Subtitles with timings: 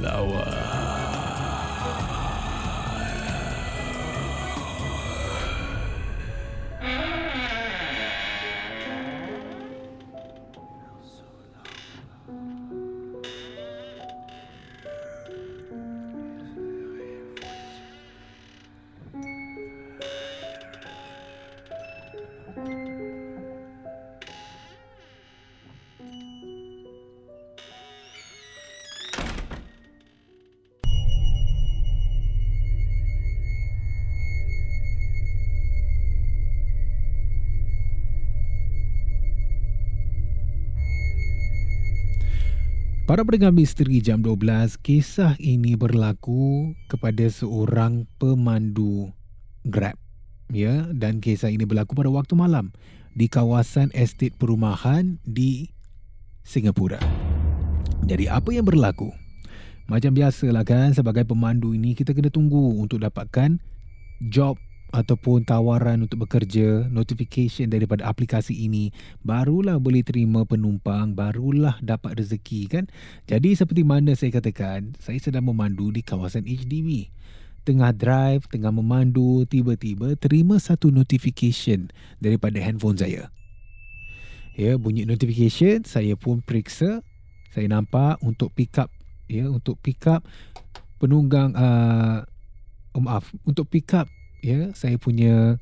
[0.00, 0.68] lower.
[22.54, 22.87] thank you
[43.08, 49.16] Para pendengar misteri jam 12, kisah ini berlaku kepada seorang pemandu
[49.64, 49.96] Grab.
[50.52, 52.68] Ya, dan kisah ini berlaku pada waktu malam
[53.16, 55.72] di kawasan estet perumahan di
[56.44, 57.00] Singapura.
[58.04, 59.08] Jadi apa yang berlaku?
[59.88, 63.56] Macam biasalah kan sebagai pemandu ini kita kena tunggu untuk dapatkan
[64.28, 68.88] job ataupun tawaran untuk bekerja, notification daripada aplikasi ini,
[69.20, 72.84] barulah boleh terima penumpang, barulah dapat rezeki kan.
[73.28, 77.12] Jadi seperti mana saya katakan, saya sedang memandu di kawasan HDB.
[77.68, 83.28] Tengah drive, tengah memandu, tiba-tiba terima satu notification daripada handphone saya.
[84.56, 87.04] Ya, bunyi notification, saya pun periksa,
[87.52, 88.88] saya nampak untuk pick up
[89.28, 90.24] ya, untuk pick up
[90.98, 92.26] penunggang uh,
[92.96, 94.10] oh maaf, untuk pick up
[94.44, 95.58] ya saya punya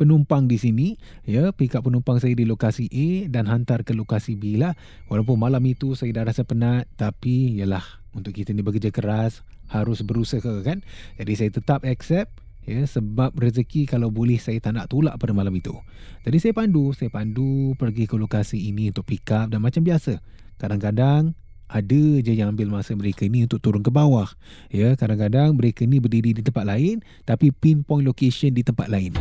[0.00, 0.96] penumpang di sini
[1.28, 4.72] ya pick up penumpang saya di lokasi A dan hantar ke lokasi B lah.
[5.12, 7.84] Walaupun malam itu saya dah rasa penat tapi yalah
[8.16, 10.80] untuk kita ni bekerja keras harus berusaha kan?
[11.20, 12.32] Jadi saya tetap accept
[12.64, 15.76] ya sebab rezeki kalau boleh saya tak nak tolak pada malam itu.
[16.24, 20.16] Jadi saya pandu saya pandu pergi ke lokasi ini untuk pick up dan macam biasa.
[20.56, 21.36] Kadang-kadang
[21.70, 24.26] ada je yang ambil masa mereka ni untuk turun ke bawah.
[24.74, 29.14] Ya, kadang-kadang mereka ni berdiri di tempat lain tapi pinpoint location di tempat lain.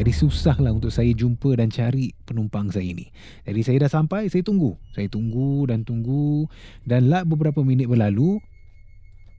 [0.00, 3.12] Jadi susahlah untuk saya jumpa dan cari penumpang saya ni.
[3.44, 4.80] Jadi saya dah sampai, saya tunggu.
[4.96, 6.48] Saya tunggu dan tunggu
[6.88, 8.40] dan lah beberapa minit berlalu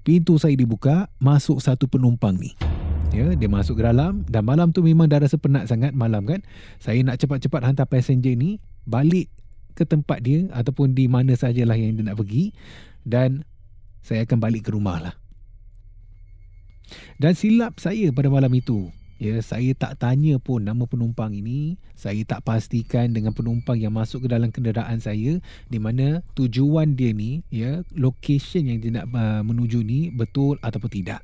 [0.05, 2.53] pintu saya dibuka, masuk satu penumpang ni.
[3.11, 6.45] Ya, dia masuk ke dalam dan malam tu memang dah rasa penat sangat malam kan.
[6.77, 9.27] Saya nak cepat-cepat hantar passenger ni balik
[9.73, 12.51] ke tempat dia ataupun di mana sajalah yang dia nak pergi
[13.07, 13.43] dan
[14.01, 15.15] saya akan balik ke rumah lah.
[17.17, 18.91] Dan silap saya pada malam itu.
[19.21, 21.77] Ya, saya tak tanya pun nama penumpang ini.
[21.93, 25.37] Saya tak pastikan dengan penumpang yang masuk ke dalam kenderaan saya
[25.69, 30.89] di mana tujuan dia ni, ya, location yang dia nak uh, menuju ni betul ataupun
[30.89, 31.21] tidak.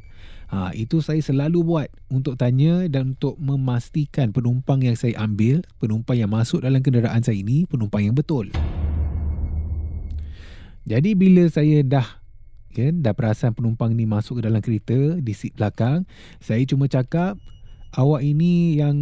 [0.53, 6.21] Ha, itu saya selalu buat untuk tanya dan untuk memastikan penumpang yang saya ambil, penumpang
[6.21, 8.53] yang masuk dalam kenderaan saya ini, penumpang yang betul.
[10.85, 12.21] Jadi bila saya dah
[12.77, 16.05] kan, dah perasan penumpang ni masuk ke dalam kereta di seat belakang,
[16.37, 17.41] saya cuma cakap,
[17.95, 18.97] awak ini yang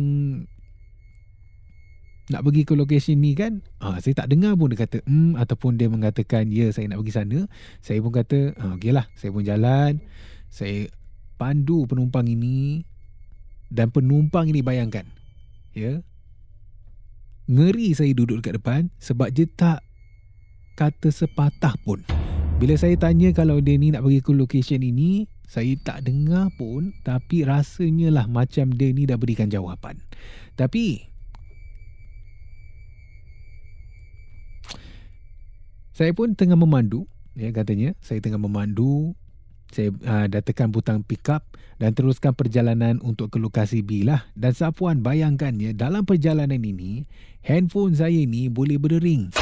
[2.26, 3.62] nak pergi ke lokasi ni kan?
[3.86, 7.14] Ha, saya tak dengar pun dia kata hmm ataupun dia mengatakan ya saya nak pergi
[7.14, 7.40] sana.
[7.86, 10.02] Saya pun kata ha, okey lah saya pun jalan.
[10.50, 10.90] Saya
[11.38, 12.82] pandu penumpang ini
[13.70, 15.06] dan penumpang ini bayangkan
[15.78, 16.02] ya.
[17.46, 19.86] Ngeri saya duduk dekat depan sebab dia tak
[20.74, 22.02] kata sepatah pun.
[22.58, 26.94] Bila saya tanya kalau dia ni nak pergi ke location ini saya tak dengar pun
[27.06, 29.98] tapi rasanya lah macam dia ni dah berikan jawapan
[30.58, 31.10] tapi
[35.96, 37.08] saya pun tengah memandu
[37.38, 39.16] ya katanya saya tengah memandu
[39.74, 41.44] saya uh, dah tekan butang pick up
[41.82, 44.24] dan teruskan perjalanan untuk ke lokasi B lah.
[44.32, 47.04] Dan Sapuan bayangkan ya, dalam perjalanan ini,
[47.44, 49.36] handphone saya ni boleh berdering.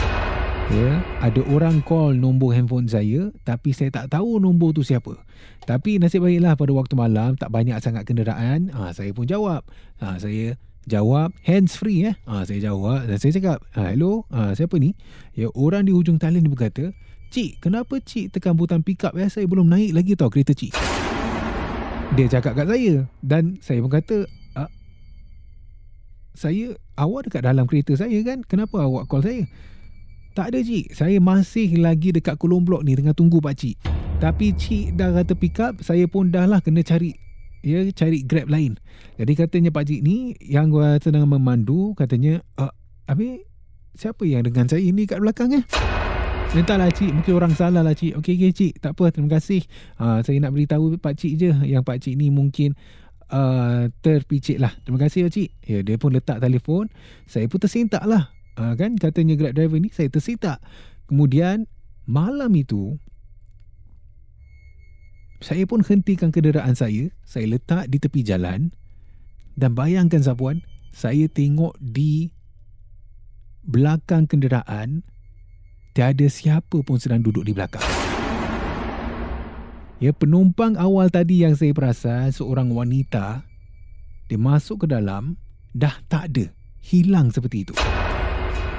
[0.72, 5.20] Ya, ada orang call nombor handphone saya tapi saya tak tahu nombor tu siapa.
[5.68, 9.68] Tapi nasib baiklah pada waktu malam tak banyak sangat kenderaan, ha, saya pun jawab.
[10.00, 10.56] Ha, saya
[10.88, 12.16] jawab hands free eh.
[12.24, 14.96] Ha, saya jawab dan saya cakap, ha, "Hello, ha, siapa ni?"
[15.36, 16.96] Ya, orang di hujung talian dia berkata,
[17.34, 19.26] Cik, kenapa cik tekan butang pick up ya?
[19.26, 20.78] Saya belum naik lagi tau kereta cik.
[22.14, 23.10] Dia cakap kat saya.
[23.26, 24.30] Dan saya pun kata,
[26.34, 28.42] saya, awak dekat dalam kereta saya kan?
[28.46, 29.46] Kenapa awak call saya?
[30.34, 30.98] Tak ada cik.
[30.98, 33.78] Saya masih lagi dekat kolong blok ni tengah tunggu pak cik.
[34.18, 37.14] Tapi cik dah kata pick up, saya pun dah lah kena cari
[37.62, 38.82] ya cari grab lain.
[39.22, 42.74] Jadi katanya pak cik ni yang gua sedang memandu katanya, ah,
[43.06, 43.46] habis
[43.94, 45.64] siapa yang dengan saya ni kat belakang eh?
[46.58, 47.14] Entahlah cik.
[47.14, 48.18] Mungkin orang salah lah cik.
[48.18, 48.74] Okey okey cik.
[48.78, 49.10] Tak apa.
[49.10, 49.66] Terima kasih.
[49.98, 51.50] Uh, Saya nak beritahu pak cik je.
[51.66, 52.78] Yang pak cik ni mungkin
[53.34, 54.70] uh, Terpicit lah.
[54.86, 55.50] Terima kasih pak cik.
[55.66, 56.94] Ya dia pun letak telefon.
[57.26, 58.98] Saya pun tersentak lah uh, Kan?
[59.00, 60.60] Katanya grab driver ni Saya tersentak
[61.10, 61.70] Kemudian
[62.04, 63.00] Malam itu
[65.44, 67.12] Saya pun hentikan kenderaan saya.
[67.28, 68.72] Saya letak di tepi jalan.
[69.60, 70.64] Dan bayangkan Sapuan
[70.96, 72.32] Saya tengok di
[73.64, 75.04] Belakang kenderaan
[75.94, 77.86] tiada siapa pun sedang duduk di belakang.
[80.02, 83.46] Ya, penumpang awal tadi yang saya perasan seorang wanita
[84.28, 85.40] dia masuk ke dalam
[85.72, 86.46] dah tak ada,
[86.82, 87.74] hilang seperti itu.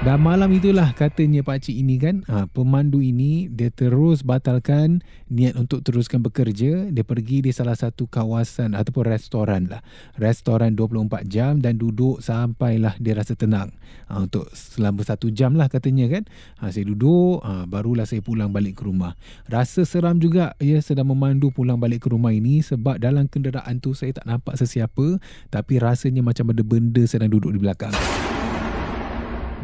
[0.03, 4.99] Dan malam itulah katanya pak cik ini kan, ha, pemandu ini dia terus batalkan
[5.31, 6.91] niat untuk teruskan bekerja.
[6.91, 9.79] Dia pergi di salah satu kawasan ataupun restoran lah.
[10.19, 13.71] Restoran 24 jam dan duduk sampailah dia rasa tenang.
[14.11, 16.27] Ha, untuk selama satu jam lah katanya kan.
[16.59, 19.15] Ha, saya duduk, ha, barulah saya pulang balik ke rumah.
[19.47, 23.95] Rasa seram juga ya sedang memandu pulang balik ke rumah ini sebab dalam kenderaan tu
[23.95, 27.95] saya tak nampak sesiapa tapi rasanya macam ada benda sedang duduk di belakang.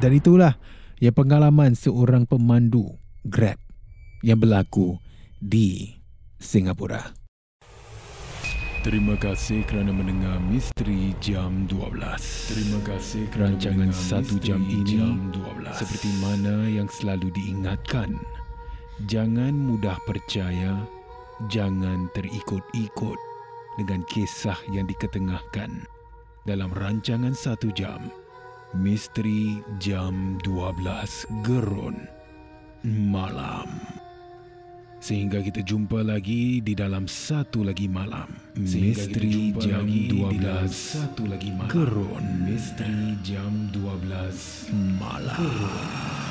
[0.01, 0.57] Dan itulah
[0.97, 3.61] ya pengalaman seorang pemandu Grab
[4.25, 4.97] yang berlaku
[5.37, 5.93] di
[6.41, 7.13] Singapura.
[8.81, 12.01] Terima kasih kerana mendengar Misteri Jam 12.
[12.49, 15.69] Terima kasih kerana rancangan satu jam ini jam 12.
[15.85, 18.17] seperti mana yang selalu diingatkan.
[19.05, 20.81] Jangan mudah percaya,
[21.53, 23.19] jangan terikut-ikut
[23.77, 25.85] dengan kisah yang diketengahkan
[26.49, 28.09] dalam rancangan satu jam.
[28.71, 32.07] Misteri Jam 12 Gerun
[32.87, 33.67] Malam.
[35.03, 38.31] Sehingga kita jumpa lagi di dalam satu lagi malam.
[38.55, 41.67] Misteri Jam 12 satu lagi malam.
[41.67, 42.25] Gerun.
[42.47, 45.35] Misteri Jam 12 Malam.
[45.35, 46.30] Gerun.